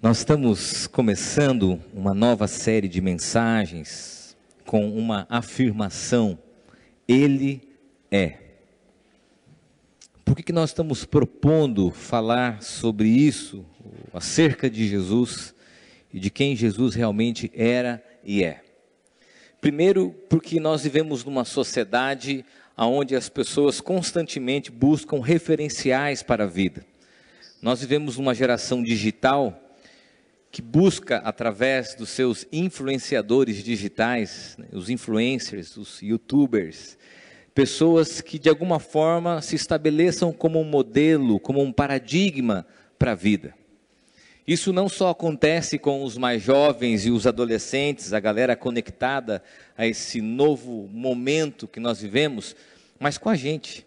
[0.00, 6.38] Nós estamos começando uma nova série de mensagens com uma afirmação:
[7.08, 7.60] Ele
[8.08, 8.38] é.
[10.24, 13.66] Por que, que nós estamos propondo falar sobre isso,
[14.14, 15.52] acerca de Jesus
[16.14, 18.62] e de quem Jesus realmente era e é?
[19.60, 22.44] Primeiro, porque nós vivemos numa sociedade
[22.76, 26.86] onde as pessoas constantemente buscam referenciais para a vida.
[27.60, 29.64] Nós vivemos numa geração digital
[30.58, 36.98] que busca, através dos seus influenciadores digitais, né, os influencers, os youtubers,
[37.54, 42.66] pessoas que de alguma forma se estabeleçam como um modelo, como um paradigma
[42.98, 43.54] para a vida.
[44.44, 49.40] Isso não só acontece com os mais jovens e os adolescentes, a galera conectada
[49.76, 52.56] a esse novo momento que nós vivemos,
[52.98, 53.86] mas com a gente.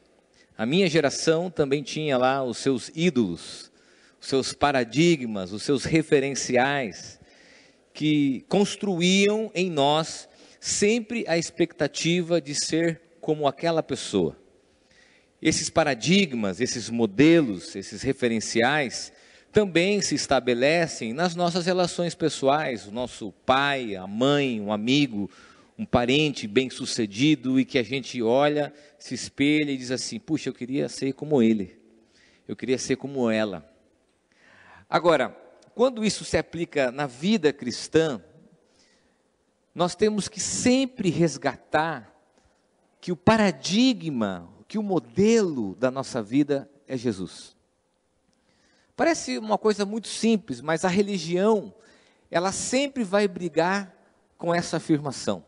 [0.58, 3.71] A minha geração também tinha lá os seus ídolos,
[4.22, 7.20] os seus paradigmas, os seus referenciais,
[7.92, 14.38] que construíam em nós sempre a expectativa de ser como aquela pessoa.
[15.42, 19.12] Esses paradigmas, esses modelos, esses referenciais
[19.52, 25.30] também se estabelecem nas nossas relações pessoais, o nosso pai, a mãe, um amigo,
[25.78, 30.54] um parente bem-sucedido e que a gente olha, se espelha e diz assim: "Puxa, eu
[30.54, 31.76] queria ser como ele.
[32.48, 33.71] Eu queria ser como ela".
[34.92, 35.30] Agora,
[35.74, 38.22] quando isso se aplica na vida cristã,
[39.74, 42.14] nós temos que sempre resgatar
[43.00, 47.56] que o paradigma, que o modelo da nossa vida é Jesus.
[48.94, 51.74] Parece uma coisa muito simples, mas a religião,
[52.30, 53.96] ela sempre vai brigar
[54.38, 55.46] com essa afirmação.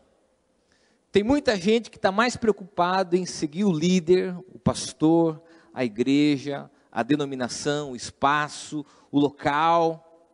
[1.12, 5.38] Tem muita gente que está mais preocupada em seguir o líder, o pastor,
[5.74, 10.30] a igreja, a denominação, o espaço, o local,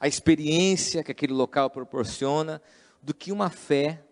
[0.00, 2.62] a experiência que aquele local proporciona,
[3.02, 4.02] do que uma fé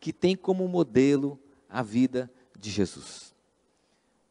[0.00, 3.34] que tem como modelo a vida de Jesus.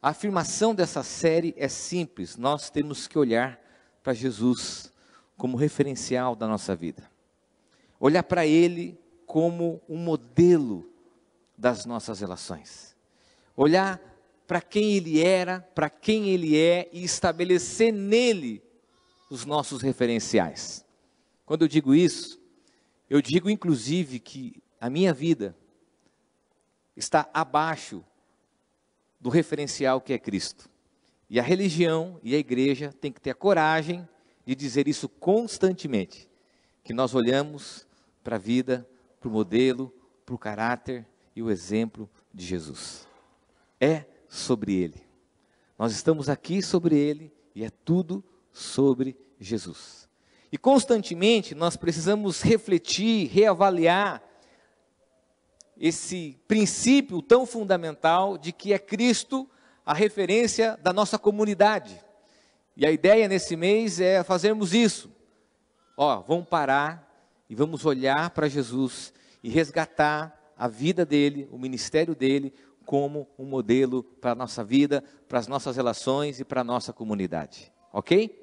[0.02, 3.60] A afirmação dessa série é simples, nós temos que olhar
[4.02, 4.92] para Jesus
[5.36, 7.08] como referencial da nossa vida.
[8.00, 10.88] Olhar para Ele como um modelo
[11.56, 12.96] das nossas relações.
[13.56, 14.00] Olhar
[14.46, 18.62] para quem ele era, para quem ele é e estabelecer nele
[19.30, 20.84] os nossos referenciais.
[21.44, 22.40] Quando eu digo isso,
[23.10, 25.56] eu digo inclusive que a minha vida
[26.96, 28.04] está abaixo
[29.20, 30.68] do referencial que é Cristo.
[31.28, 34.08] E a religião e a igreja têm que ter a coragem
[34.44, 36.28] de dizer isso constantemente,
[36.84, 37.84] que nós olhamos
[38.22, 39.92] para a vida, para o modelo,
[40.24, 41.04] para o caráter
[41.34, 43.08] e o exemplo de Jesus.
[43.80, 45.02] É sobre ele.
[45.78, 50.08] Nós estamos aqui sobre ele e é tudo sobre Jesus.
[50.50, 54.22] E constantemente nós precisamos refletir, reavaliar
[55.76, 59.48] esse princípio tão fundamental de que é Cristo
[59.84, 62.02] a referência da nossa comunidade.
[62.76, 65.10] E a ideia nesse mês é fazermos isso.
[65.96, 67.06] Ó, vamos parar
[67.48, 69.12] e vamos olhar para Jesus
[69.42, 72.52] e resgatar a vida dele, o ministério dele,
[72.86, 76.92] como um modelo para a nossa vida, para as nossas relações e para a nossa
[76.92, 77.70] comunidade.
[77.92, 78.42] Ok?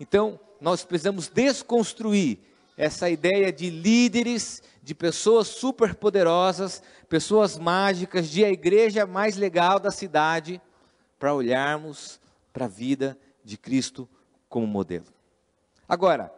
[0.00, 2.40] Então, nós precisamos desconstruir
[2.76, 9.90] essa ideia de líderes, de pessoas superpoderosas, pessoas mágicas, de a igreja mais legal da
[9.90, 10.60] cidade,
[11.18, 12.18] para olharmos
[12.52, 14.08] para a vida de Cristo
[14.48, 15.06] como modelo.
[15.88, 16.32] Agora,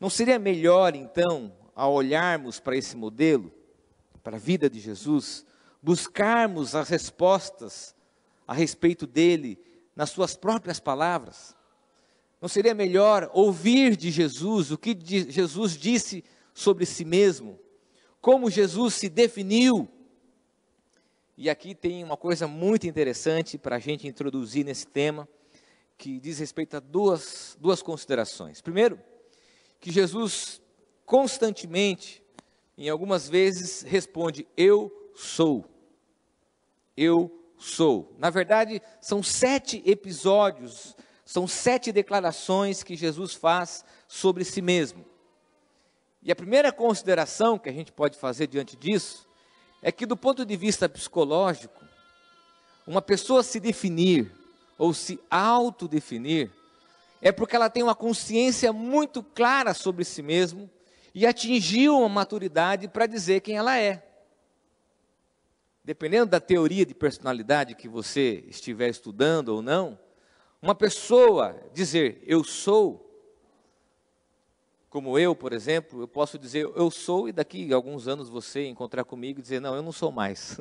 [0.00, 3.52] não seria melhor então, ao olharmos para esse modelo,
[4.22, 5.44] para a vida de Jesus,
[5.82, 7.94] buscarmos as respostas
[8.46, 9.58] a respeito dele
[9.94, 11.56] nas suas próprias palavras?
[12.40, 14.96] Não seria melhor ouvir de Jesus o que
[15.28, 16.24] Jesus disse
[16.54, 17.58] sobre si mesmo?
[18.20, 19.88] Como Jesus se definiu?
[21.36, 25.28] E aqui tem uma coisa muito interessante para a gente introduzir nesse tema,
[25.96, 28.60] que diz respeito a duas, duas considerações.
[28.60, 29.00] Primeiro,
[29.80, 30.60] que Jesus
[31.06, 32.22] constantemente,
[32.76, 35.64] em algumas vezes, responde: Eu sou.
[36.96, 38.14] Eu sou.
[38.18, 45.04] Na verdade, são sete episódios, são sete declarações que Jesus faz sobre si mesmo.
[46.22, 49.26] E a primeira consideração que a gente pode fazer diante disso
[49.82, 51.84] é que, do ponto de vista psicológico,
[52.86, 54.32] uma pessoa se definir
[54.78, 56.52] ou se autodefinir
[57.20, 60.70] é porque ela tem uma consciência muito clara sobre si mesmo
[61.12, 64.07] e atingiu uma maturidade para dizer quem ela é
[65.88, 69.98] dependendo da teoria de personalidade que você estiver estudando ou não,
[70.60, 73.06] uma pessoa dizer eu sou
[74.90, 78.66] como eu, por exemplo, eu posso dizer eu sou e daqui a alguns anos você
[78.66, 80.60] encontrar comigo e dizer não, eu não sou mais.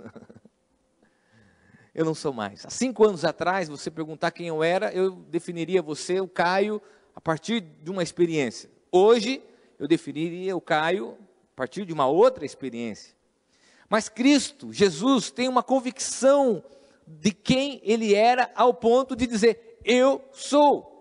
[1.93, 2.65] eu não sou mais.
[2.65, 6.81] Há cinco anos atrás, você perguntar quem eu era, eu definiria você, o Caio,
[7.13, 8.69] a partir de uma experiência.
[8.89, 9.43] Hoje,
[9.77, 11.17] eu definiria o Caio
[11.51, 13.16] a partir de uma outra experiência.
[13.89, 16.63] Mas Cristo, Jesus, tem uma convicção
[17.05, 20.95] de quem ele era ao ponto de dizer: Eu sou.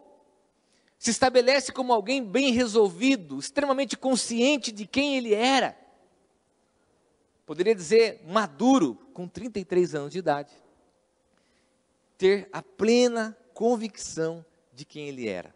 [0.99, 5.77] Se estabelece como alguém bem resolvido, extremamente consciente de quem ele era.
[7.44, 10.53] Poderia dizer maduro, com 33 anos de idade.
[12.19, 15.55] Ter a plena convicção de quem ele era.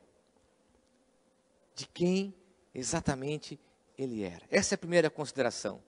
[1.75, 2.35] De quem
[2.75, 3.59] exatamente
[3.99, 4.43] ele era.
[4.51, 5.83] Essa é a primeira consideração.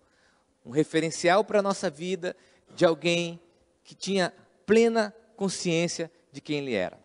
[0.64, 2.36] Um referencial para a nossa vida
[2.74, 3.40] de alguém
[3.84, 4.32] que tinha
[4.64, 6.98] plena consciência de quem ele era.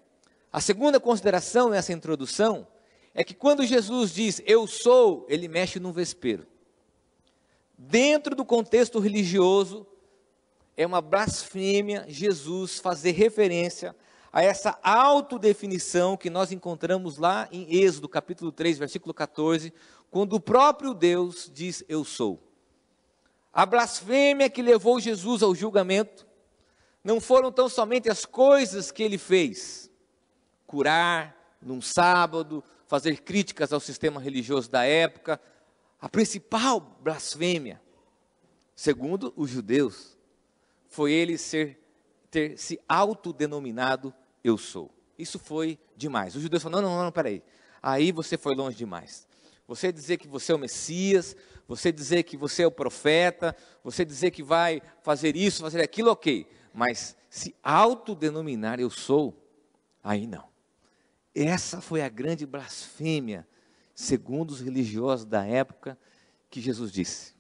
[0.51, 2.67] A segunda consideração nessa introdução
[3.13, 6.45] é que quando Jesus diz eu sou, ele mexe num vespeiro.
[7.77, 9.85] Dentro do contexto religioso,
[10.75, 13.95] é uma blasfêmia Jesus fazer referência
[14.31, 19.73] a essa autodefinição que nós encontramos lá em Êxodo, capítulo 3, versículo 14,
[20.11, 22.39] quando o próprio Deus diz eu sou.
[23.53, 26.27] A blasfêmia que levou Jesus ao julgamento
[27.03, 29.89] não foram tão somente as coisas que ele fez,
[30.65, 35.39] curar num sábado, fazer críticas ao sistema religioso da época.
[35.99, 37.81] A principal blasfêmia,
[38.75, 40.17] segundo os judeus,
[40.87, 41.79] foi ele ser,
[42.29, 44.13] ter se autodenominado
[44.43, 44.91] eu sou.
[45.17, 46.35] Isso foi demais.
[46.35, 47.43] Os judeus falaram: não, não, não, peraí.
[47.81, 49.27] Aí você foi longe demais.
[49.67, 51.35] Você dizer que você é o Messias,
[51.67, 56.11] você dizer que você é o profeta, você dizer que vai fazer isso, fazer aquilo,
[56.11, 56.47] ok
[56.77, 59.35] mas se autodenominar eu sou,
[60.03, 60.47] aí não.
[61.33, 63.47] Essa foi a grande blasfêmia,
[63.95, 65.97] segundo os religiosos da época,
[66.51, 67.33] que Jesus disse.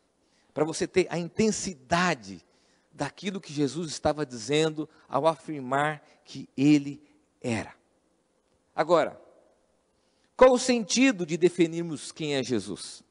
[0.55, 2.43] Para você ter a intensidade
[2.91, 6.99] daquilo que Jesus estava dizendo ao afirmar que ele
[7.39, 7.75] era.
[8.75, 9.21] Agora,
[10.35, 13.03] qual o sentido de definirmos quem é Jesus?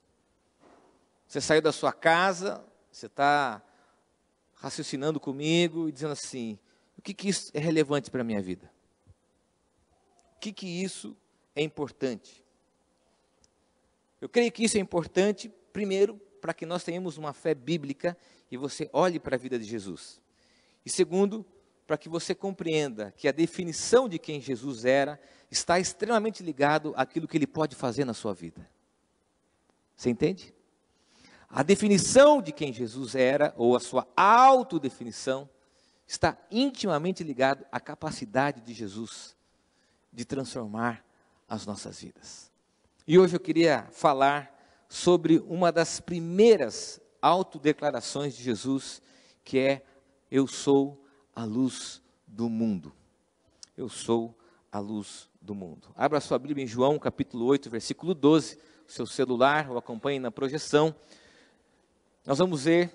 [1.27, 3.63] Você saiu da sua casa, você está
[4.55, 6.59] raciocinando comigo e dizendo assim:
[6.97, 8.71] o que, que isso é relevante para a minha vida?
[10.37, 11.17] O que, que isso
[11.55, 12.45] é importante?
[14.21, 18.17] Eu creio que isso é importante, primeiro, para que nós tenhamos uma fé bíblica
[18.51, 20.21] e você olhe para a vida de Jesus.
[20.85, 21.45] E segundo,
[21.87, 25.21] para que você compreenda que a definição de quem Jesus era
[25.51, 28.69] está extremamente ligado àquilo que ele pode fazer na sua vida.
[29.95, 30.56] Você entende?
[31.49, 35.49] A definição de quem Jesus era, ou a sua autodefinição,
[36.07, 39.37] está intimamente ligado à capacidade de Jesus
[40.13, 41.05] de transformar
[41.49, 42.51] as nossas vidas.
[43.07, 44.53] E hoje eu queria falar
[44.89, 49.03] sobre uma das primeiras autodeclarações de Jesus,
[49.45, 49.85] que é:
[50.31, 51.05] Eu sou
[51.35, 52.93] a luz do mundo.
[53.77, 54.37] Eu sou
[54.73, 55.89] a luz do mundo.
[55.95, 60.95] Abra sua Bíblia em João, capítulo 8, versículo 12, seu celular, ou acompanhe na projeção.
[62.27, 62.93] Nós vamos ver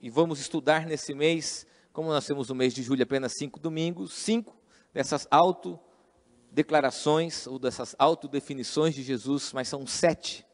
[0.00, 4.14] e vamos estudar nesse mês, como nós temos no mês de julho apenas cinco domingos,
[4.14, 4.56] cinco
[4.90, 10.46] dessas autodeclarações ou dessas autodefinições de Jesus, mas são sete.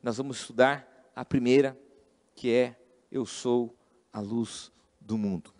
[0.00, 1.76] Nós vamos estudar a primeira,
[2.36, 2.76] que é
[3.10, 3.76] Eu sou
[4.12, 5.52] a luz do mundo.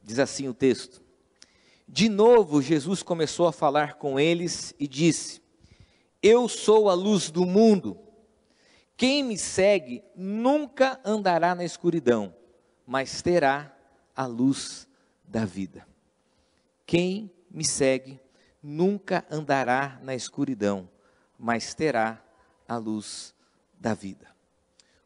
[0.00, 1.02] Diz assim o texto.
[1.88, 5.42] De novo, Jesus começou a falar com eles e disse:
[6.22, 7.98] Eu sou a luz do mundo.
[9.02, 12.32] Quem me segue nunca andará na escuridão,
[12.86, 13.76] mas terá
[14.14, 14.86] a luz
[15.24, 15.84] da vida.
[16.86, 18.20] Quem me segue
[18.62, 20.88] nunca andará na escuridão,
[21.36, 22.22] mas terá
[22.68, 23.34] a luz
[23.76, 24.28] da vida.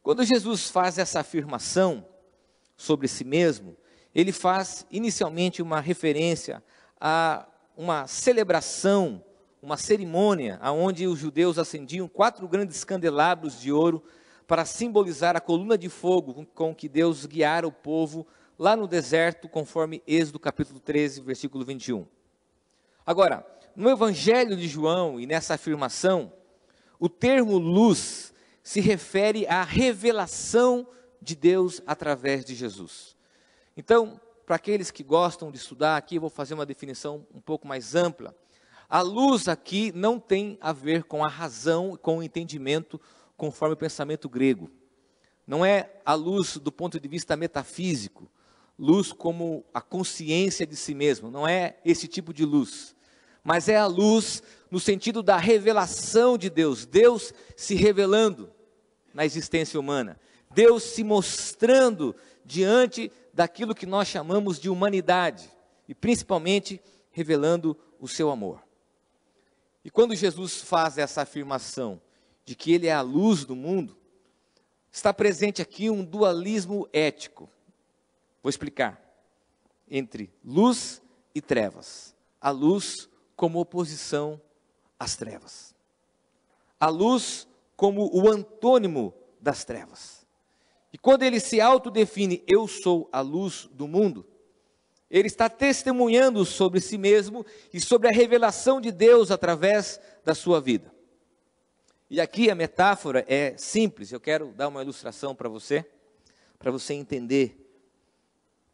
[0.02, 2.06] Quando Jesus faz essa afirmação
[2.76, 3.78] sobre si mesmo,
[4.14, 6.62] ele faz inicialmente uma referência
[7.00, 9.24] a uma celebração
[9.66, 14.00] uma cerimônia onde os judeus acendiam quatro grandes candelabros de ouro
[14.46, 18.24] para simbolizar a coluna de fogo com que Deus guiara o povo
[18.56, 22.06] lá no deserto, conforme Êxodo capítulo 13, versículo 21.
[23.04, 23.44] Agora,
[23.74, 26.32] no Evangelho de João e nessa afirmação,
[26.96, 28.32] o termo luz
[28.62, 30.86] se refere à revelação
[31.20, 33.16] de Deus através de Jesus.
[33.76, 37.66] Então, para aqueles que gostam de estudar aqui, eu vou fazer uma definição um pouco
[37.66, 38.32] mais ampla.
[38.88, 43.00] A luz aqui não tem a ver com a razão, com o entendimento,
[43.36, 44.70] conforme o pensamento grego.
[45.46, 48.30] Não é a luz do ponto de vista metafísico,
[48.78, 52.94] luz como a consciência de si mesmo, não é esse tipo de luz.
[53.42, 58.50] Mas é a luz no sentido da revelação de Deus, Deus se revelando
[59.14, 60.18] na existência humana,
[60.52, 62.14] Deus se mostrando
[62.44, 65.50] diante daquilo que nós chamamos de humanidade
[65.88, 68.65] e principalmente revelando o seu amor.
[69.86, 72.02] E quando Jesus faz essa afirmação
[72.44, 73.96] de que ele é a luz do mundo,
[74.90, 77.48] está presente aqui um dualismo ético.
[78.42, 79.00] Vou explicar.
[79.88, 81.00] Entre luz
[81.32, 82.16] e trevas.
[82.40, 84.42] A luz como oposição
[84.98, 85.72] às trevas.
[86.80, 90.26] A luz como o antônimo das trevas.
[90.92, 94.26] E quando ele se autodefine, eu sou a luz do mundo,
[95.10, 100.60] ele está testemunhando sobre si mesmo e sobre a revelação de Deus através da sua
[100.60, 100.92] vida.
[102.10, 105.84] E aqui a metáfora é simples, eu quero dar uma ilustração para você,
[106.58, 107.62] para você entender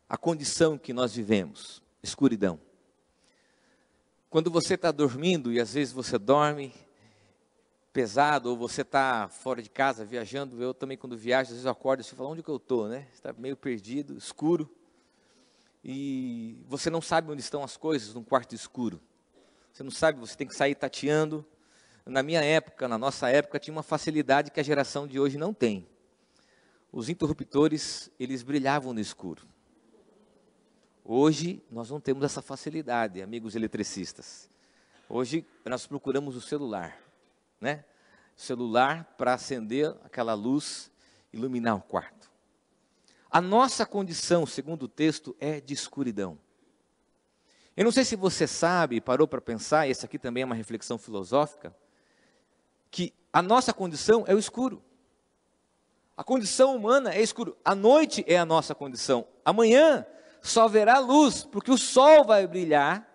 [0.08, 2.60] a condição que nós vivemos escuridão.
[4.28, 6.74] Quando você está dormindo e às vezes você dorme
[7.92, 11.70] pesado ou você está fora de casa viajando, eu também quando viajo, às vezes eu
[11.70, 13.06] acordo e falo, onde que eu estou, né?
[13.12, 14.68] Está meio perdido, escuro
[15.84, 19.00] e você não sabe onde estão as coisas num quarto escuro.
[19.72, 21.44] Você não sabe, você tem que sair tateando.
[22.04, 25.52] Na minha época, na nossa época, tinha uma facilidade que a geração de hoje não
[25.52, 25.88] tem.
[26.92, 29.42] Os interruptores, eles brilhavam no escuro.
[31.04, 34.48] Hoje, nós não temos essa facilidade, amigos eletricistas.
[35.08, 36.96] Hoje, nós procuramos o celular,
[37.60, 37.84] né?
[38.36, 40.90] Celular para acender aquela luz,
[41.32, 42.21] iluminar o quarto.
[43.32, 46.38] A nossa condição, segundo o texto, é de escuridão.
[47.74, 50.54] Eu não sei se você sabe, parou para pensar, e essa aqui também é uma
[50.54, 51.74] reflexão filosófica,
[52.90, 54.82] que a nossa condição é o escuro.
[56.14, 57.56] A condição humana é escuro.
[57.64, 59.26] A noite é a nossa condição.
[59.42, 60.04] Amanhã
[60.42, 63.08] só haverá luz, porque o sol vai brilhar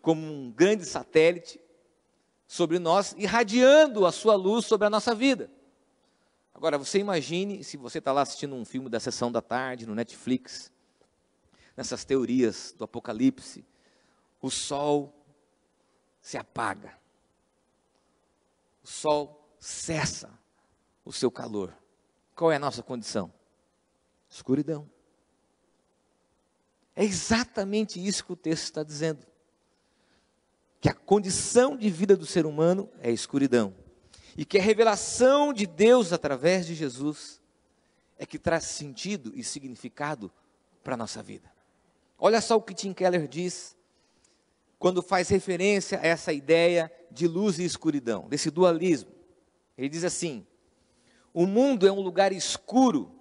[0.00, 1.60] como um grande satélite
[2.46, 5.50] sobre nós, irradiando a sua luz sobre a nossa vida.
[6.60, 9.94] Agora, você imagine se você está lá assistindo um filme da sessão da tarde no
[9.94, 10.70] Netflix,
[11.74, 13.64] nessas teorias do Apocalipse,
[14.42, 15.24] o sol
[16.20, 16.98] se apaga,
[18.84, 20.38] o sol cessa
[21.02, 21.74] o seu calor.
[22.36, 23.32] Qual é a nossa condição?
[24.28, 24.86] Escuridão.
[26.94, 29.26] É exatamente isso que o texto está dizendo.
[30.78, 33.79] Que a condição de vida do ser humano é escuridão
[34.40, 37.42] e que a revelação de Deus através de Jesus
[38.18, 40.32] é que traz sentido e significado
[40.82, 41.52] para a nossa vida.
[42.18, 43.76] Olha só o que Tim Keller diz
[44.78, 49.10] quando faz referência a essa ideia de luz e escuridão, desse dualismo.
[49.76, 50.46] Ele diz assim:
[51.34, 53.14] o mundo é um lugar escuro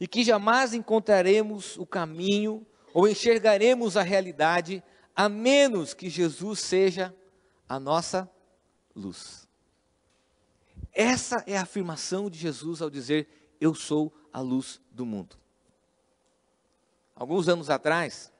[0.00, 4.82] e que jamais encontraremos o caminho ou enxergaremos a realidade
[5.14, 7.14] a menos que Jesus seja
[7.68, 8.28] a nossa
[8.96, 9.45] luz.
[10.98, 13.28] Essa é a afirmação de Jesus ao dizer:
[13.60, 15.36] Eu sou a luz do mundo.
[17.14, 18.32] Alguns anos atrás,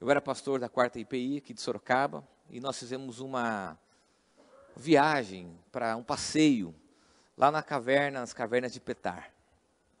[0.00, 3.76] eu era pastor da quarta IPI aqui de Sorocaba e nós fizemos uma
[4.76, 6.72] viagem para um passeio
[7.36, 9.32] lá na caverna, nas cavernas de Petar.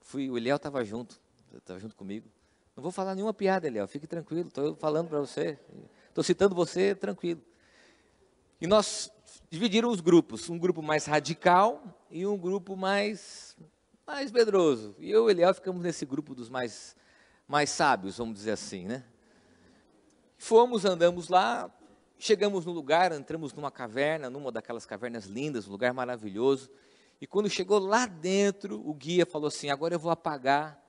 [0.00, 1.20] Fui, o Eliel estava junto,
[1.52, 2.30] estava junto comigo.
[2.76, 5.58] Não vou falar nenhuma piada, Eliel, fique tranquilo, estou falando para você,
[6.08, 7.42] estou citando você, tranquilo.
[8.60, 9.10] E nós
[9.48, 13.56] dividiram os grupos, um grupo mais radical e um grupo mais
[14.06, 14.96] mais medroso.
[14.98, 16.96] E eu e Eliel ficamos nesse grupo dos mais
[17.46, 19.04] mais sábios, vamos dizer assim, né?
[20.36, 21.70] Fomos, andamos lá,
[22.18, 26.70] chegamos no lugar, entramos numa caverna, numa daquelas cavernas lindas, um lugar maravilhoso.
[27.20, 30.82] E quando chegou lá dentro, o guia falou assim: "Agora eu vou apagar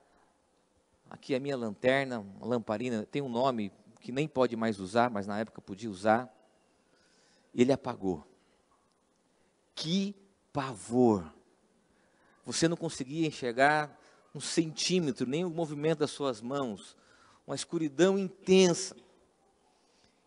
[1.08, 5.38] aqui a minha lanterna, lamparina, tem um nome que nem pode mais usar, mas na
[5.38, 6.32] época podia usar.
[7.54, 8.26] E ele apagou.
[9.74, 10.14] Que
[10.52, 11.32] pavor!
[12.44, 13.98] Você não conseguia enxergar
[14.34, 16.96] um centímetro, nem o movimento das suas mãos,
[17.46, 18.96] uma escuridão intensa.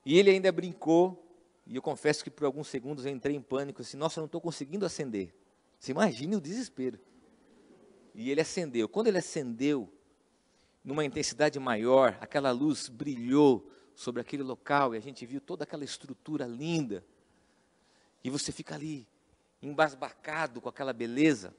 [0.06, 1.24] E ele ainda brincou,
[1.65, 4.25] e eu confesso que por alguns segundos eu entrei em pânico, assim, nossa, eu não
[4.25, 5.34] estou conseguindo acender.
[5.80, 7.00] Você imagine o desespero.
[8.13, 8.88] E ele acendeu.
[8.88, 9.92] Quando ele acendeu,
[10.84, 15.84] numa intensidade maior, aquela luz brilhou sobre aquele local e a gente viu toda aquela
[15.84, 17.06] estrutura linda.
[18.24, 19.08] E você fica ali,
[19.62, 21.53] embasbacado com aquela beleza.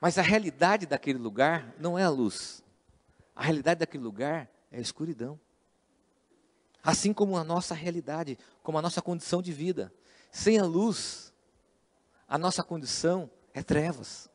[0.00, 2.62] Mas a realidade daquele lugar não é a luz.
[3.34, 5.40] A realidade daquele lugar é a escuridão.
[6.82, 9.92] Assim como a nossa realidade, como a nossa condição de vida.
[10.30, 11.32] Sem a luz,
[12.28, 14.28] a nossa condição é trevas.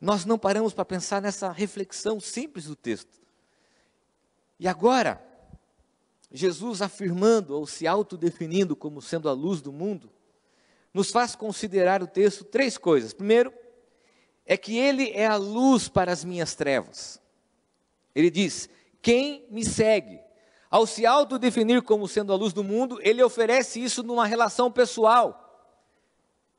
[0.00, 3.20] Nós não paramos para pensar nessa reflexão simples do texto.
[4.58, 5.24] E agora,
[6.32, 10.10] Jesus afirmando ou se autodefinindo como sendo a luz do mundo,
[10.92, 13.12] nos faz considerar o texto três coisas.
[13.12, 13.52] Primeiro,
[14.46, 17.20] é que ele é a luz para as minhas trevas.
[18.14, 18.68] Ele diz:
[19.00, 20.20] Quem me segue?
[20.70, 25.38] Ao se autodefinir como sendo a luz do mundo, ele oferece isso numa relação pessoal.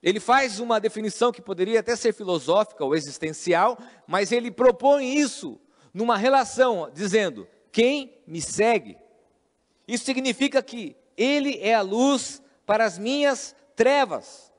[0.03, 5.59] Ele faz uma definição que poderia até ser filosófica ou existencial, mas ele propõe isso
[5.93, 9.02] numa relação, dizendo: Quem me segue?
[9.87, 14.51] Isso significa que Ele é a luz para as minhas trevas.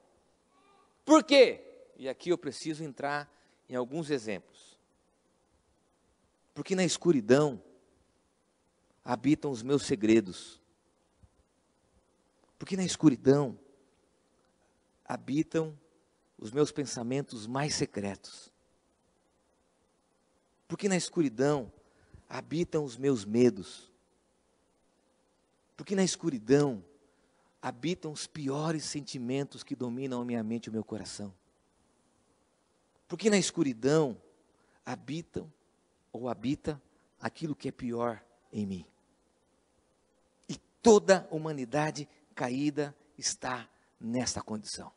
[1.04, 1.60] Por quê?
[1.96, 3.30] E aqui eu preciso entrar
[3.68, 4.78] em alguns exemplos.
[6.54, 7.62] Porque na escuridão
[9.04, 10.60] habitam os meus segredos.
[12.58, 13.58] Porque na escuridão
[15.04, 15.78] habitam
[16.38, 18.52] os meus pensamentos mais secretos.
[20.66, 21.72] Porque na escuridão
[22.28, 23.92] habitam os meus medos.
[25.76, 26.84] Porque na escuridão
[27.60, 31.34] habitam os piores sentimentos que dominam a minha mente e o meu coração.
[33.08, 34.20] Porque na escuridão
[34.84, 35.52] habitam
[36.12, 36.80] ou habita
[37.20, 38.86] aquilo que é pior em mim.
[40.48, 44.92] E toda a humanidade caída está nesta condição.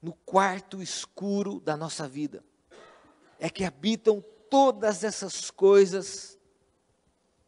[0.00, 2.44] No quarto escuro da nossa vida
[3.40, 6.38] é que habitam todas essas coisas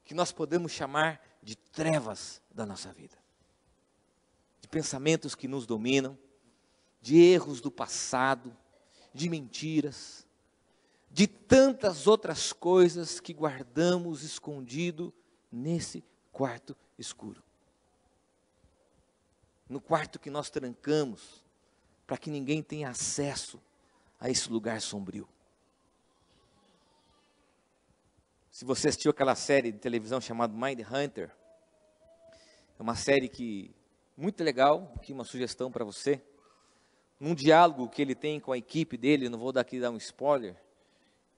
[0.04, 3.16] que nós podemos chamar de trevas da nossa vida,
[4.60, 6.18] de pensamentos que nos dominam,
[7.00, 8.56] de erros do passado,
[9.12, 10.26] de mentiras,
[11.10, 15.12] de tantas outras coisas que guardamos escondido
[15.50, 17.42] nesse quarto escuro.
[19.68, 21.44] No quarto que nós trancamos,
[22.06, 23.60] para que ninguém tenha acesso
[24.18, 25.28] a esse lugar sombrio.
[28.50, 31.30] Se você assistiu aquela série de televisão chamada Mind Hunter,
[32.78, 33.70] é uma série que
[34.16, 36.20] muito legal, aqui uma sugestão para você.
[37.18, 40.56] Num diálogo que ele tem com a equipe dele, não vou daqui dar um spoiler,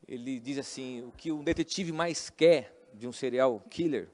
[0.08, 4.08] ele diz assim: o que um detetive mais quer de um serial killer,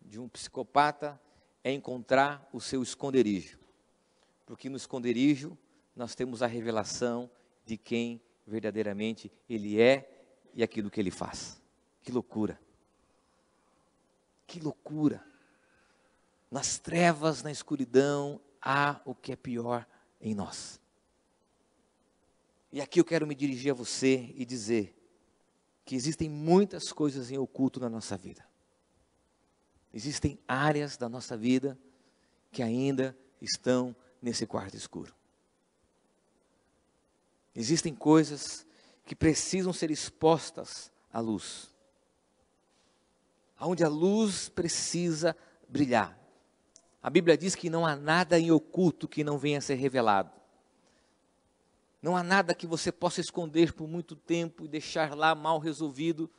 [0.00, 1.20] de um psicopata,
[1.62, 3.58] é encontrar o seu esconderijo.
[4.46, 5.56] Porque no esconderijo
[5.94, 7.30] nós temos a revelação
[7.66, 10.10] de quem verdadeiramente ele é
[10.54, 11.62] e aquilo que ele faz.
[12.04, 12.60] Que loucura!
[14.46, 15.24] Que loucura!
[16.50, 19.86] Nas trevas, na escuridão, há o que é pior
[20.20, 20.78] em nós.
[22.70, 24.94] E aqui eu quero me dirigir a você e dizer
[25.84, 28.46] que existem muitas coisas em oculto na nossa vida.
[29.92, 31.78] Existem áreas da nossa vida
[32.52, 35.14] que ainda estão nesse quarto escuro.
[37.54, 38.66] Existem coisas
[39.06, 41.73] que precisam ser expostas à luz
[43.60, 45.36] onde a luz precisa
[45.68, 46.18] brilhar.
[47.02, 50.30] A Bíblia diz que não há nada em oculto que não venha a ser revelado.
[52.00, 56.30] Não há nada que você possa esconder por muito tempo e deixar lá mal resolvido,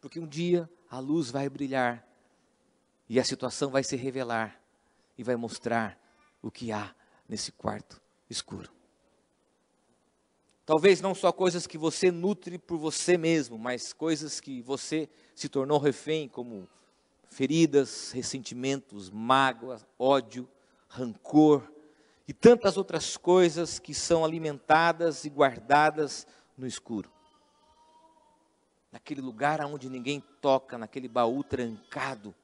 [0.00, 2.06] porque um dia a luz vai brilhar
[3.08, 4.60] e a situação vai se revelar
[5.16, 5.98] e vai mostrar
[6.40, 6.94] o que há
[7.28, 8.77] nesse quarto escuro.
[10.68, 15.48] Talvez não só coisas que você nutre por você mesmo, mas coisas que você se
[15.48, 16.68] tornou refém, como
[17.30, 20.46] feridas, ressentimentos, mágoa, ódio,
[20.86, 21.72] rancor
[22.28, 27.10] e tantas outras coisas que são alimentadas e guardadas no escuro.
[28.92, 32.34] Naquele lugar onde ninguém toca, naquele baú trancado,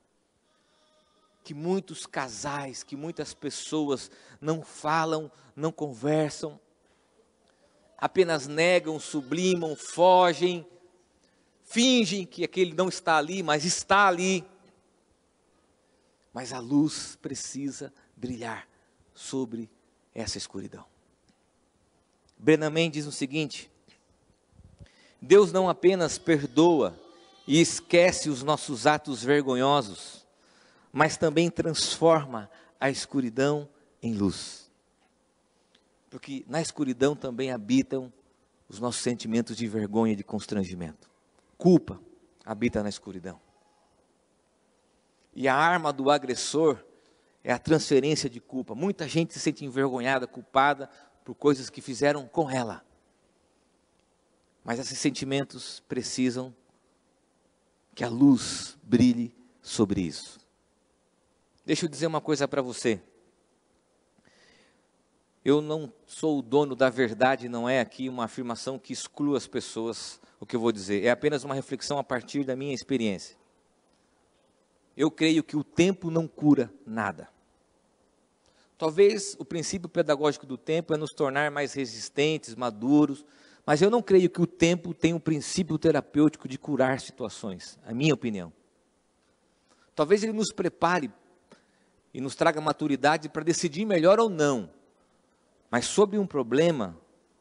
[1.42, 4.10] que muitos casais, que muitas pessoas
[4.40, 6.58] não falam, não conversam,
[8.04, 10.66] apenas negam, sublimam, fogem,
[11.64, 14.44] fingem que aquele não está ali, mas está ali.
[16.30, 18.68] Mas a luz precisa brilhar
[19.14, 19.70] sobre
[20.14, 20.84] essa escuridão.
[22.36, 23.70] Brennan diz o seguinte:
[25.18, 27.00] Deus não apenas perdoa
[27.46, 30.26] e esquece os nossos atos vergonhosos,
[30.92, 33.66] mas também transforma a escuridão
[34.02, 34.63] em luz
[36.14, 38.12] porque na escuridão também habitam
[38.68, 41.10] os nossos sentimentos de vergonha e de constrangimento.
[41.58, 42.00] Culpa
[42.44, 43.40] habita na escuridão.
[45.34, 46.78] E a arma do agressor
[47.42, 48.76] é a transferência de culpa.
[48.76, 50.88] Muita gente se sente envergonhada, culpada
[51.24, 52.86] por coisas que fizeram com ela.
[54.62, 56.54] Mas esses sentimentos precisam
[57.92, 60.38] que a luz brilhe sobre isso.
[61.66, 63.02] Deixa eu dizer uma coisa para você.
[65.44, 69.46] Eu não sou o dono da verdade, não é aqui uma afirmação que exclua as
[69.46, 71.04] pessoas, o que eu vou dizer.
[71.04, 73.36] É apenas uma reflexão a partir da minha experiência.
[74.96, 77.28] eu creio que o tempo não cura nada.
[78.78, 83.24] Talvez o princípio pedagógico do tempo é nos tornar mais resistentes, maduros,
[83.66, 87.92] mas eu não creio que o tempo tenha um princípio terapêutico de curar situações, a
[87.92, 88.52] minha opinião.
[89.94, 91.10] Talvez ele nos prepare
[92.12, 94.70] e nos traga maturidade para decidir melhor ou não.
[95.74, 96.96] Mas sobre um problema,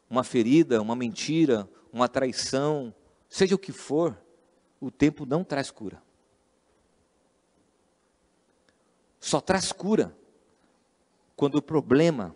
[0.09, 2.91] uma ferida, uma mentira, uma traição,
[3.29, 4.19] seja o que for,
[4.81, 6.01] o tempo não traz cura.
[9.19, 10.17] Só traz cura
[11.35, 12.35] quando o problema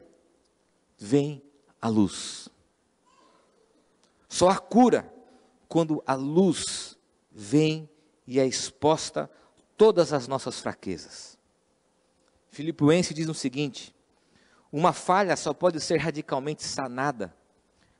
[1.00, 1.42] vem
[1.82, 2.48] à luz.
[4.30, 5.12] Só há cura
[5.68, 6.96] quando a luz
[7.32, 7.90] vem
[8.28, 9.28] e é exposta
[9.76, 11.40] todas as nossas fraquezas.
[12.52, 13.97] Filipenses diz o seguinte:
[14.72, 17.34] uma falha só pode ser radicalmente sanada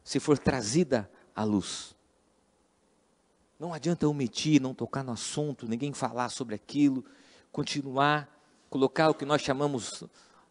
[0.04, 1.96] se for trazida à luz.
[3.60, 7.04] Não adianta omitir, não tocar no assunto, ninguém falar sobre aquilo,
[7.52, 8.30] continuar,
[8.70, 10.04] colocar o que nós chamamos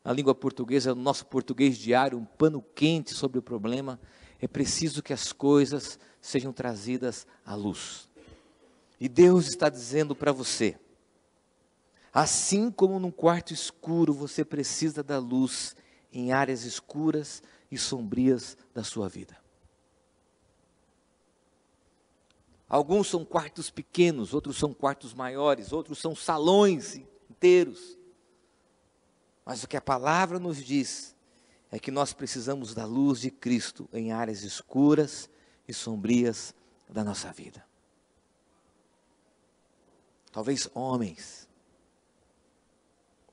[0.05, 4.01] na língua portuguesa, no nosso português diário, um pano quente sobre o problema.
[4.41, 8.09] É preciso que as coisas sejam trazidas à luz.
[9.01, 10.79] E Deus está dizendo para você:
[12.13, 15.77] assim como num quarto escuro você precisa da luz
[16.19, 19.37] em áreas escuras e sombrias da sua vida.
[22.69, 26.97] Alguns são quartos pequenos, outros são quartos maiores, outros são salões
[27.31, 27.97] inteiros.
[29.45, 31.15] Mas o que a palavra nos diz
[31.71, 35.31] é que nós precisamos da luz de Cristo em áreas escuras
[35.69, 36.55] e sombrias
[36.89, 37.65] da nossa vida.
[40.33, 41.49] Talvez homens,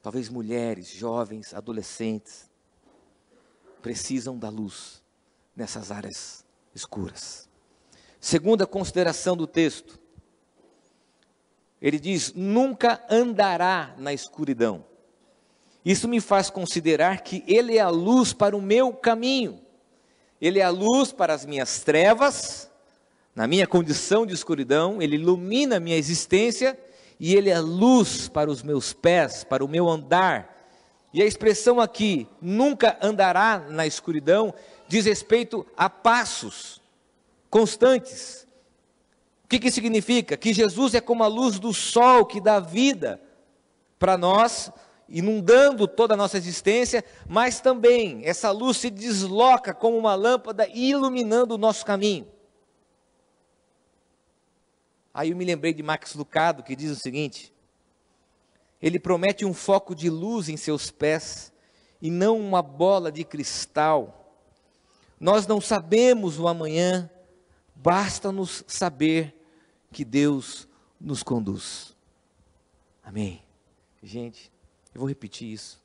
[0.01, 2.49] talvez mulheres, jovens, adolescentes,
[3.83, 5.03] precisam da luz
[5.55, 6.43] nessas áreas
[6.73, 7.47] escuras.
[8.19, 9.99] Segunda consideração do texto,
[11.81, 14.85] ele diz: nunca andará na escuridão.
[15.83, 19.59] Isso me faz considerar que Ele é a luz para o meu caminho,
[20.39, 22.71] Ele é a luz para as minhas trevas,
[23.35, 26.79] na minha condição de escuridão, Ele ilumina a minha existência
[27.19, 30.52] e Ele é a luz para os meus pés, para o meu andar.
[31.13, 34.53] E a expressão aqui, nunca andará na escuridão,
[34.87, 36.81] diz respeito a passos
[37.51, 38.47] constantes.
[39.45, 40.35] O que, que significa?
[40.35, 43.21] Que Jesus é como a luz do sol que dá vida
[43.99, 44.71] para nós,
[45.07, 51.53] inundando toda a nossa existência, mas também essa luz se desloca como uma lâmpada iluminando
[51.53, 52.27] o nosso caminho.
[55.13, 57.53] Aí eu me lembrei de Max Lucado que diz o seguinte:
[58.83, 61.53] ele promete um foco de luz em seus pés
[62.01, 64.37] e não uma bola de cristal.
[65.17, 67.09] Nós não sabemos o amanhã,
[67.73, 69.33] basta-nos saber
[69.89, 70.67] que Deus
[70.99, 71.95] nos conduz.
[73.01, 73.41] Amém.
[74.03, 74.51] Gente,
[74.93, 75.81] eu vou repetir isso.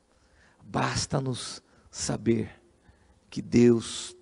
[0.61, 2.61] Basta-nos saber
[3.29, 4.13] que Deus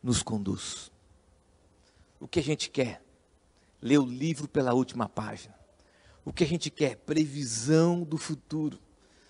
[0.00, 0.92] nos conduz.
[2.20, 3.02] O que a gente quer?
[3.80, 5.61] Ler o livro pela última página.
[6.24, 6.96] O que a gente quer?
[6.96, 8.78] Previsão do futuro.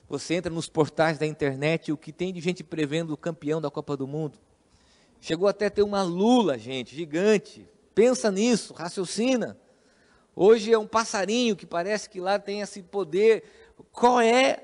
[0.09, 3.71] Você entra nos portais da internet, o que tem de gente prevendo o campeão da
[3.71, 4.39] Copa do Mundo.
[5.21, 7.67] Chegou até a ter uma lula, gente, gigante.
[7.95, 9.57] Pensa nisso, raciocina.
[10.35, 13.45] Hoje é um passarinho que parece que lá tem esse poder
[13.91, 14.63] qual é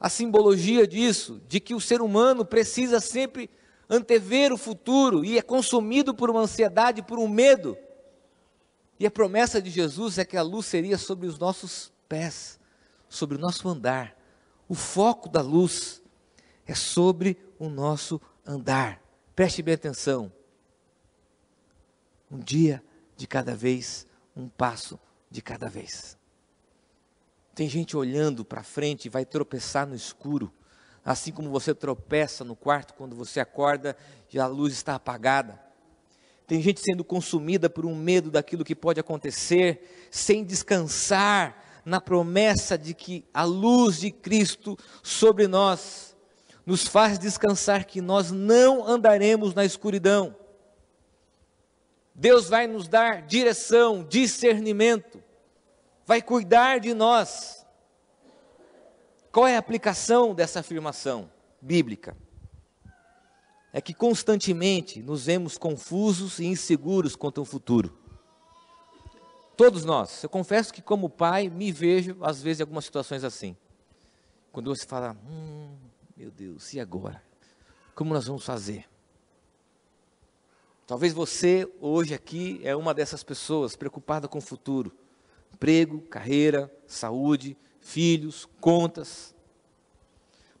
[0.00, 1.40] a simbologia disso?
[1.46, 3.50] De que o ser humano precisa sempre
[3.88, 7.76] antever o futuro e é consumido por uma ansiedade, por um medo.
[8.98, 12.58] E a promessa de Jesus é que a luz seria sobre os nossos pés,
[13.08, 14.16] sobre o nosso andar.
[14.68, 16.02] O foco da luz
[16.66, 19.00] é sobre o nosso andar.
[19.36, 20.32] Preste bem atenção.
[22.30, 22.82] Um dia
[23.16, 24.06] de cada vez,
[24.36, 24.98] um passo
[25.30, 26.18] de cada vez.
[27.54, 30.52] Tem gente olhando para frente e vai tropeçar no escuro.
[31.04, 33.96] Assim como você tropeça no quarto quando você acorda
[34.32, 35.67] e a luz está apagada.
[36.48, 42.78] Tem gente sendo consumida por um medo daquilo que pode acontecer, sem descansar na promessa
[42.78, 46.16] de que a luz de Cristo sobre nós
[46.64, 50.34] nos faz descansar que nós não andaremos na escuridão.
[52.14, 55.22] Deus vai nos dar direção, discernimento
[56.06, 57.66] vai cuidar de nós.
[59.30, 61.30] Qual é a aplicação dessa afirmação
[61.60, 62.16] bíblica?
[63.72, 67.96] É que constantemente nos vemos confusos e inseguros quanto ao futuro.
[69.56, 73.56] Todos nós, eu confesso que como pai me vejo às vezes em algumas situações assim.
[74.52, 75.76] Quando você fala, hum,
[76.16, 77.22] meu Deus, e agora?
[77.94, 78.88] Como nós vamos fazer?
[80.86, 84.92] Talvez você hoje aqui é uma dessas pessoas preocupada com o futuro
[85.52, 89.34] emprego, carreira, saúde, filhos, contas.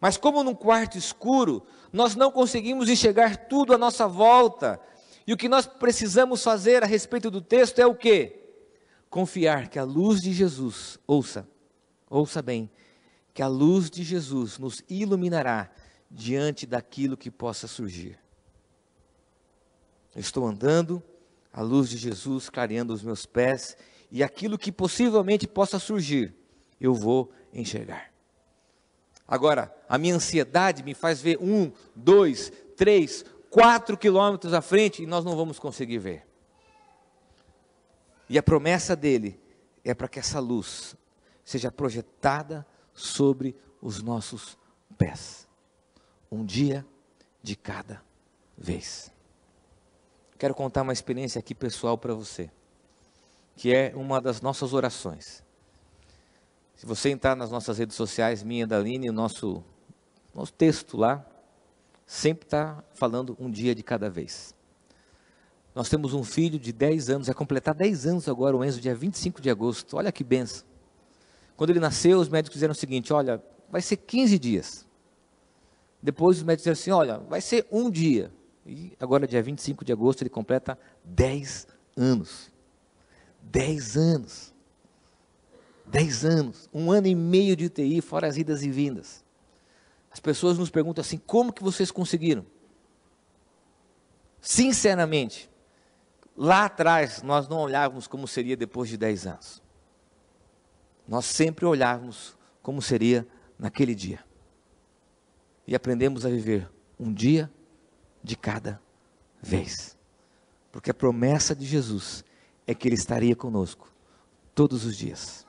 [0.00, 4.80] Mas como num quarto escuro, nós não conseguimos enxergar tudo à nossa volta.
[5.26, 8.40] E o que nós precisamos fazer a respeito do texto é o quê?
[9.10, 11.48] Confiar que a luz de Jesus, ouça,
[12.08, 12.70] ouça bem,
[13.32, 15.70] que a luz de Jesus nos iluminará
[16.10, 18.18] diante daquilo que possa surgir.
[20.14, 21.02] Eu estou andando,
[21.52, 23.76] a luz de Jesus clareando os meus pés,
[24.10, 26.34] e aquilo que possivelmente possa surgir,
[26.80, 28.12] eu vou enxergar.
[29.28, 35.06] Agora, a minha ansiedade me faz ver um, dois, três, quatro quilômetros à frente e
[35.06, 36.26] nós não vamos conseguir ver.
[38.26, 39.38] E a promessa dele
[39.84, 40.96] é para que essa luz
[41.44, 44.56] seja projetada sobre os nossos
[44.96, 45.46] pés,
[46.32, 46.84] um dia
[47.42, 48.02] de cada
[48.56, 49.12] vez.
[50.38, 52.50] Quero contar uma experiência aqui pessoal para você,
[53.56, 55.42] que é uma das nossas orações.
[56.78, 59.64] Se você entrar nas nossas redes sociais, minha da Aline, o nosso,
[60.32, 61.26] nosso texto lá,
[62.06, 64.54] sempre está falando um dia de cada vez.
[65.74, 68.94] Nós temos um filho de 10 anos, vai completar 10 anos agora, o Enzo, dia
[68.94, 69.96] 25 de agosto.
[69.96, 70.64] Olha que benção.
[71.56, 74.86] Quando ele nasceu, os médicos disseram o seguinte: olha, vai ser 15 dias.
[76.00, 78.30] Depois os médicos disseram assim: olha, vai ser um dia.
[78.64, 82.52] E agora, dia 25 de agosto, ele completa 10 anos.
[83.42, 84.57] 10 anos.
[85.90, 89.24] Dez anos, um ano e meio de UTI, fora as idas e vindas.
[90.10, 92.44] As pessoas nos perguntam assim: como que vocês conseguiram?
[94.40, 95.50] Sinceramente,
[96.36, 99.62] lá atrás nós não olhávamos como seria depois de dez anos.
[101.06, 103.26] Nós sempre olhávamos como seria
[103.58, 104.22] naquele dia.
[105.66, 107.50] E aprendemos a viver um dia
[108.22, 108.80] de cada
[109.40, 109.96] vez.
[110.70, 112.24] Porque a promessa de Jesus
[112.66, 113.90] é que Ele estaria conosco
[114.54, 115.47] todos os dias.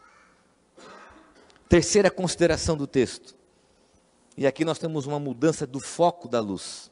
[1.69, 3.35] Terceira consideração do texto.
[4.35, 6.89] E aqui nós temos uma mudança do foco da luz.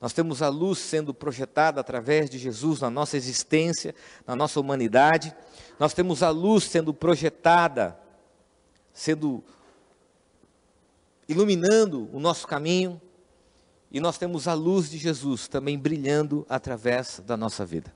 [0.00, 3.94] Nós temos a luz sendo projetada através de Jesus na nossa existência,
[4.26, 5.32] na nossa humanidade.
[5.78, 7.96] Nós temos a luz sendo projetada,
[8.92, 9.44] sendo
[11.28, 13.00] iluminando o nosso caminho.
[13.92, 17.94] E nós temos a luz de Jesus também brilhando através da nossa vida.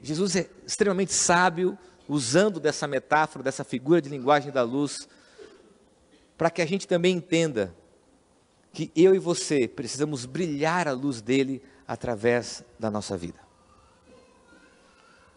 [0.00, 1.76] Jesus é extremamente sábio
[2.08, 5.08] usando dessa metáfora, dessa figura de linguagem da luz,
[6.36, 7.74] para que a gente também entenda
[8.72, 13.38] que eu e você precisamos brilhar a luz dele através da nossa vida.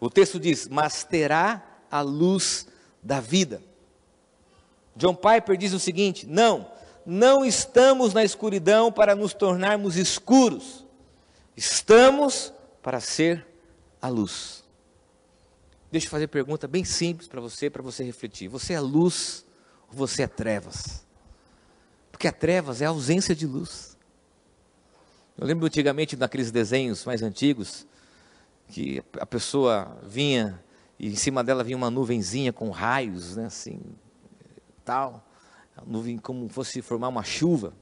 [0.00, 2.66] O texto diz: Mas terá a luz
[3.02, 3.62] da vida.
[4.96, 6.70] John Piper diz o seguinte: Não,
[7.04, 10.86] não estamos na escuridão para nos tornarmos escuros,
[11.56, 13.46] estamos para ser
[14.00, 14.61] a luz.
[15.92, 18.48] Deixa eu fazer pergunta bem simples para você, para você refletir.
[18.48, 19.44] Você é luz
[19.90, 21.06] ou você é trevas?
[22.10, 23.98] Porque a trevas é a ausência de luz.
[25.36, 27.86] Eu lembro antigamente naqueles desenhos mais antigos,
[28.68, 30.64] que a pessoa vinha
[30.98, 33.78] e em cima dela vinha uma nuvenzinha com raios, né, assim,
[34.82, 35.22] tal,
[35.76, 37.74] a nuvem como fosse formar uma chuva.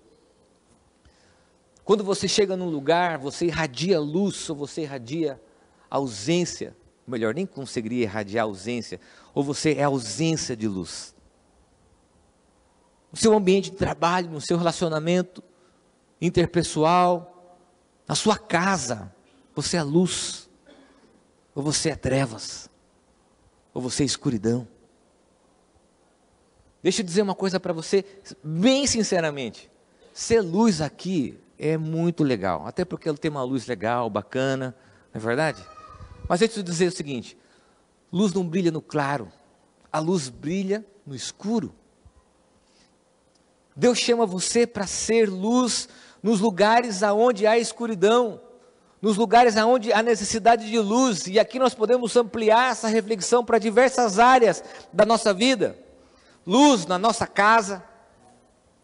[1.84, 5.40] Quando você chega num lugar, você irradia luz ou você irradia
[5.88, 6.74] ausência
[7.10, 9.00] melhor, nem conseguiria irradiar ausência,
[9.34, 11.14] ou você é ausência de luz.
[13.12, 15.42] No seu ambiente de trabalho, no seu relacionamento
[16.20, 17.58] interpessoal,
[18.06, 19.12] na sua casa,
[19.54, 20.48] você é luz,
[21.54, 22.70] ou você é trevas,
[23.74, 24.66] ou você é escuridão.
[26.82, 28.04] Deixa eu dizer uma coisa para você,
[28.42, 29.70] bem sinceramente.
[30.14, 34.74] Ser luz aqui é muito legal, até porque ele tem uma luz legal, bacana,
[35.12, 35.62] não é verdade?
[36.30, 37.36] Mas deixa eu dizer o seguinte:
[38.12, 39.32] luz não brilha no claro,
[39.92, 41.74] a luz brilha no escuro.
[43.74, 45.88] Deus chama você para ser luz
[46.22, 48.40] nos lugares aonde há escuridão,
[49.02, 53.58] nos lugares aonde há necessidade de luz, e aqui nós podemos ampliar essa reflexão para
[53.58, 54.62] diversas áreas
[54.92, 55.76] da nossa vida.
[56.46, 57.82] Luz na nossa casa,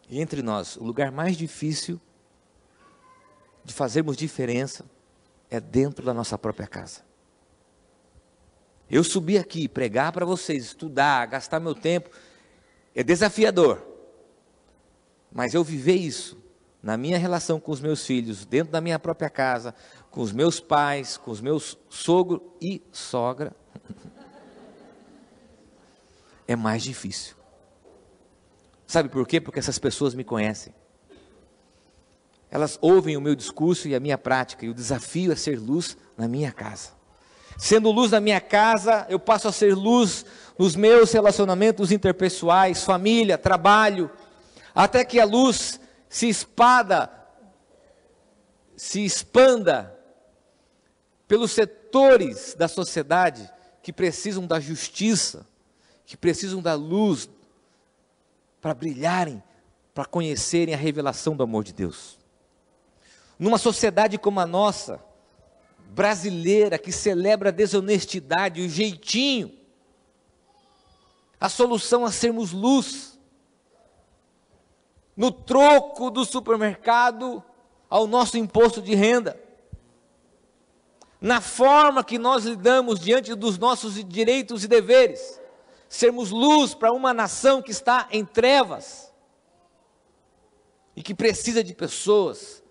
[0.09, 1.97] e entre nós, o lugar mais difícil
[3.63, 4.83] de fazermos diferença
[5.49, 7.06] é dentro da nossa própria casa.
[8.89, 12.09] Eu subir aqui, pregar para vocês, estudar, gastar meu tempo,
[12.95, 13.85] é desafiador.
[15.31, 16.37] Mas eu viver isso
[16.81, 19.75] na minha relação com os meus filhos, dentro da minha própria casa,
[20.09, 23.53] com os meus pais, com os meus sogro e sogra,
[26.47, 27.35] é mais difícil.
[28.85, 29.41] Sabe por quê?
[29.41, 30.73] Porque essas pessoas me conhecem.
[32.49, 35.97] Elas ouvem o meu discurso e a minha prática, e o desafio é ser luz
[36.17, 36.96] na minha casa.
[37.57, 40.25] Sendo luz na minha casa, eu passo a ser luz
[40.57, 44.11] nos meus relacionamentos interpessoais, família, trabalho,
[44.73, 47.11] até que a luz se espada,
[48.75, 49.93] se expanda
[51.27, 53.49] pelos setores da sociedade
[53.81, 55.45] que precisam da justiça,
[56.05, 57.29] que precisam da luz
[58.61, 59.41] para brilharem,
[59.93, 62.19] para conhecerem a revelação do amor de Deus.
[63.39, 64.99] Numa sociedade como a nossa,
[65.89, 69.57] brasileira, que celebra a desonestidade, o jeitinho,
[71.39, 73.17] a solução é sermos luz.
[75.15, 77.43] No troco do supermercado
[77.89, 79.39] ao nosso imposto de renda.
[81.19, 85.39] Na forma que nós lidamos diante dos nossos direitos e deveres.
[85.89, 89.11] Sermos luz para uma nação que está em trevas
[90.95, 92.63] e que precisa de pessoas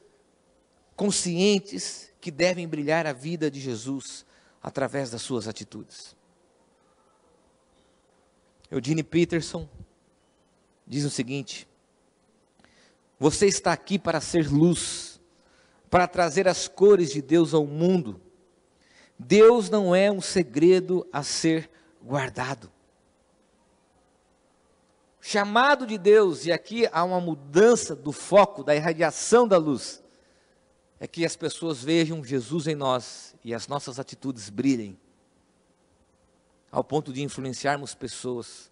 [0.94, 4.26] conscientes que devem brilhar a vida de Jesus
[4.60, 6.16] através das suas atitudes.
[8.68, 9.68] Eugene Peterson
[10.84, 11.68] diz o seguinte:
[13.16, 15.20] Você está aqui para ser luz,
[15.88, 18.20] para trazer as cores de Deus ao mundo.
[19.16, 21.70] Deus não é um segredo a ser
[22.02, 22.68] guardado.
[25.20, 30.02] Chamado de Deus, e aqui há uma mudança do foco, da irradiação da luz
[30.98, 34.98] é que as pessoas vejam Jesus em nós e as nossas atitudes brilhem,
[36.70, 38.70] ao ponto de influenciarmos pessoas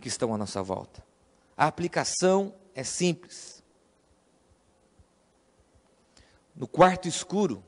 [0.00, 1.04] que estão à nossa volta.
[1.56, 3.62] A aplicação é simples.
[6.54, 7.62] No quarto escuro,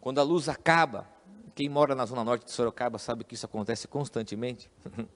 [0.00, 1.08] quando a luz acaba,
[1.54, 4.70] quem mora na zona norte de Sorocaba sabe que isso acontece constantemente.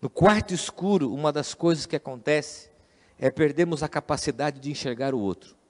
[0.00, 2.70] no quarto escuro, uma das coisas que acontece
[3.18, 5.61] é perdermos a capacidade de enxergar o outro.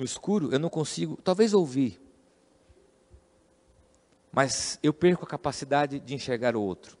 [0.00, 2.00] No escuro, eu não consigo, talvez ouvir,
[4.32, 6.96] mas eu perco a capacidade de enxergar o outro.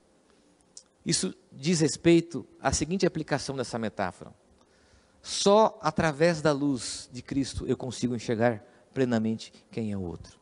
[1.04, 4.34] Isso diz respeito à seguinte aplicação dessa metáfora:
[5.22, 10.38] só através da luz de Cristo eu consigo enxergar plenamente quem é o outro.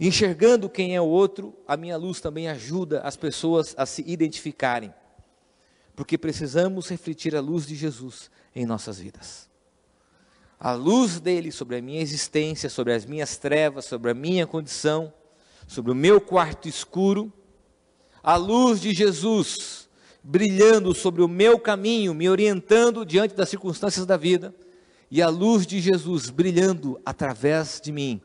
[0.00, 4.92] Enxergando quem é o outro, a minha luz também ajuda as pessoas a se identificarem,
[5.94, 9.47] porque precisamos refletir a luz de Jesus em nossas vidas
[10.58, 15.12] a luz dele sobre a minha existência, sobre as minhas trevas, sobre a minha condição,
[15.66, 17.32] sobre o meu quarto escuro,
[18.22, 19.88] a luz de Jesus
[20.22, 24.54] brilhando sobre o meu caminho, me orientando diante das circunstâncias da vida,
[25.10, 28.20] e a luz de Jesus brilhando através de mim,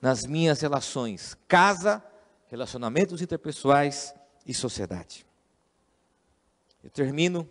[0.00, 2.02] nas minhas relações, casa,
[2.48, 4.14] relacionamentos interpessoais
[4.46, 5.26] e sociedade.
[6.84, 7.48] Eu termino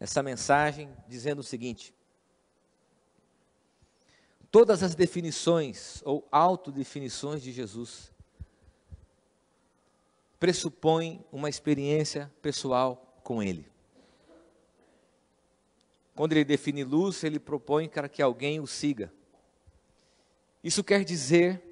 [0.00, 1.94] essa mensagem dizendo o seguinte:
[4.50, 8.12] todas as definições ou autodefinições de Jesus
[10.38, 13.66] pressupõem uma experiência pessoal com Ele.
[16.14, 19.12] Quando ele define luz, ele propõe para que alguém o siga.
[20.64, 21.62] Isso quer dizer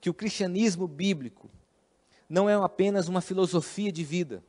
[0.00, 1.50] que o cristianismo bíblico
[2.26, 4.42] não é apenas uma filosofia de vida,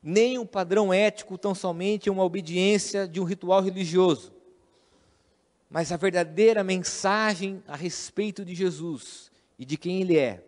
[0.00, 4.37] nem um padrão ético tão somente uma obediência de um ritual religioso
[5.70, 10.44] mas a verdadeira mensagem a respeito de Jesus e de quem Ele é,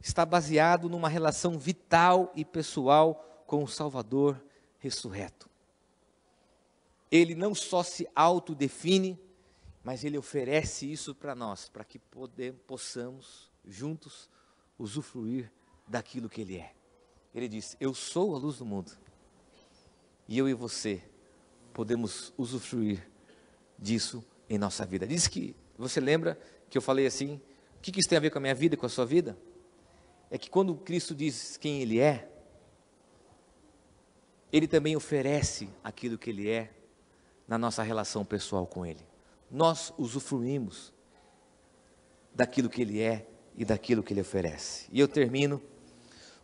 [0.00, 4.42] está baseado numa relação vital e pessoal com o Salvador
[4.78, 5.48] ressurreto.
[7.10, 9.20] Ele não só se autodefine,
[9.84, 14.28] mas ele oferece isso para nós, para que poder, possamos juntos
[14.78, 15.52] usufruir
[15.86, 16.74] daquilo que ele é.
[17.34, 18.92] Ele disse: Eu sou a luz do mundo.
[20.26, 21.02] E eu e você
[21.72, 23.06] podemos usufruir
[23.82, 25.06] disso em nossa vida.
[25.06, 26.38] Diz que, você lembra
[26.70, 27.40] que eu falei assim,
[27.76, 29.36] o que isso tem a ver com a minha vida e com a sua vida?
[30.30, 32.30] É que quando Cristo diz quem Ele é,
[34.52, 36.72] Ele também oferece aquilo que Ele é
[37.46, 39.04] na nossa relação pessoal com Ele.
[39.50, 40.92] Nós usufruímos
[42.34, 43.26] daquilo que Ele é
[43.56, 44.86] e daquilo que Ele oferece.
[44.90, 45.60] E eu termino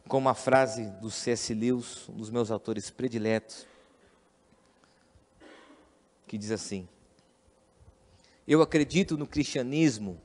[0.07, 1.55] com uma frase do C.S.
[1.55, 3.66] Lewis, um dos meus autores prediletos,
[6.26, 6.89] que diz assim:
[8.49, 10.18] eu acredito no cristianismo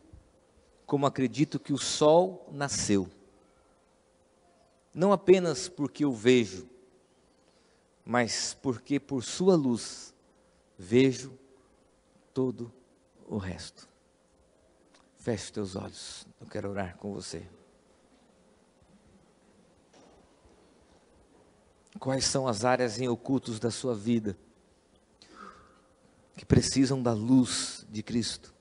[0.85, 3.09] como acredito que o sol nasceu.
[4.93, 6.69] Não apenas porque eu vejo,
[8.05, 10.13] mas porque por sua luz
[10.77, 11.37] vejo
[12.33, 12.71] todo
[13.27, 13.89] o resto.
[15.17, 17.45] Feche teus olhos, eu quero orar com você.
[21.99, 24.37] Quais são as áreas em ocultos da sua vida
[26.35, 28.53] que precisam da luz de Cristo.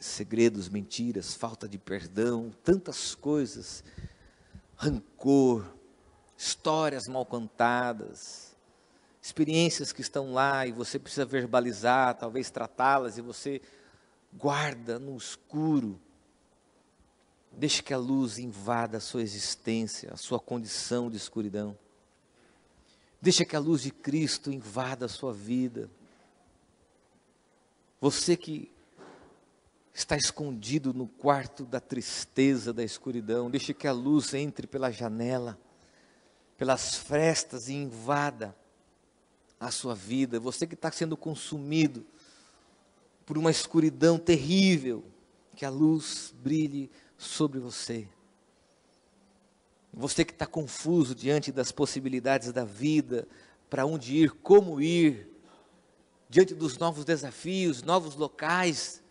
[0.00, 3.84] Segredos, mentiras, falta de perdão, tantas coisas,
[4.76, 5.64] rancor,
[6.36, 8.56] histórias mal contadas,
[9.22, 13.60] experiências que estão lá e você precisa verbalizar, talvez tratá-las e você
[14.32, 16.00] guarda no escuro.
[17.52, 21.76] Deixe que a luz invada a sua existência, a sua condição de escuridão.
[23.20, 25.90] Deixe que a luz de Cristo invada a sua vida.
[28.00, 28.72] Você que
[29.92, 35.58] está escondido no quarto da tristeza, da escuridão, deixe que a luz entre pela janela,
[36.56, 38.56] pelas frestas e invada
[39.58, 40.40] a sua vida.
[40.40, 42.06] Você que está sendo consumido
[43.26, 45.04] por uma escuridão terrível,
[45.54, 48.08] que a luz brilhe sobre você.
[49.92, 53.26] Você que está confuso diante das possibilidades da vida,
[53.68, 55.28] para onde ir, como ir,
[56.28, 59.02] diante dos novos desafios, novos locais,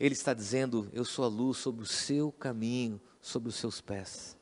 [0.00, 4.36] Ele está dizendo: Eu sou a luz sobre o seu caminho, sobre os seus pés.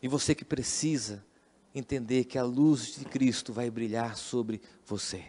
[0.00, 1.24] E você que precisa
[1.74, 5.24] entender que a luz de Cristo vai brilhar sobre você.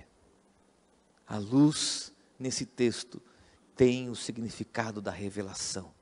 [1.26, 3.19] A luz nesse texto
[3.76, 5.94] tem o significado da revelação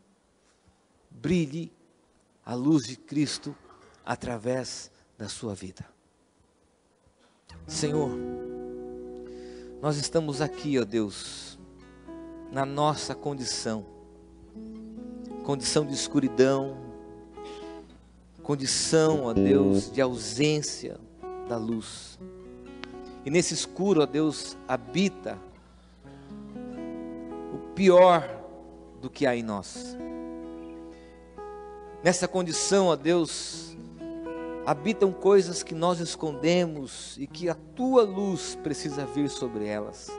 [1.22, 1.72] brilhe
[2.46, 3.56] a luz de Cristo
[4.06, 5.86] através da sua vida.
[7.68, 8.12] Senhor,
[9.82, 11.58] nós estamos aqui, ó Deus,
[12.52, 13.86] na nossa condição,
[15.46, 16.78] condição de escuridão,
[18.42, 21.00] condição, ó Deus, de ausência
[21.48, 22.20] da luz.
[23.26, 25.40] E nesse escuro, ó Deus, habita
[27.54, 28.28] o pior
[29.02, 29.98] do que há em nós.
[32.04, 33.78] Nessa condição, ó Deus,
[34.66, 40.12] habitam coisas que nós escondemos e que a tua luz precisa vir sobre elas.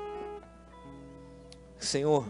[1.78, 2.26] Senhor,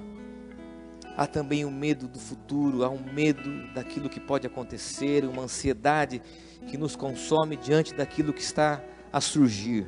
[1.16, 5.42] há também o um medo do futuro, há um medo daquilo que pode acontecer, uma
[5.42, 6.20] ansiedade
[6.66, 8.82] que nos consome diante daquilo que está
[9.12, 9.86] a surgir.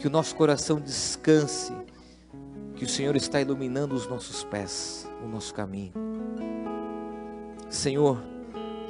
[0.00, 1.72] Que o nosso coração descanse,
[2.74, 5.92] que o Senhor está iluminando os nossos pés, o nosso caminho.
[7.70, 8.31] Senhor,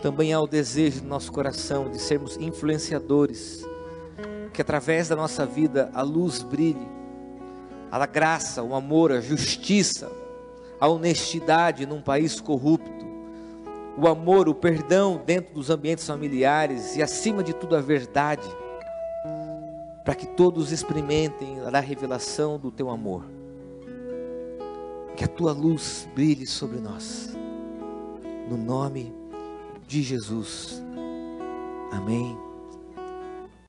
[0.03, 3.65] também há o desejo no nosso coração de sermos influenciadores,
[4.53, 6.89] que através da nossa vida a luz brilhe,
[7.89, 10.11] a graça, o amor, a justiça,
[10.81, 12.91] a honestidade num país corrupto,
[13.97, 18.49] o amor, o perdão dentro dos ambientes familiares e, acima de tudo, a verdade,
[20.03, 23.25] para que todos experimentem a revelação do teu amor.
[25.15, 27.37] Que a tua luz brilhe sobre nós,
[28.49, 29.22] no nome
[29.93, 30.83] de Jesus.
[31.93, 32.52] Amém.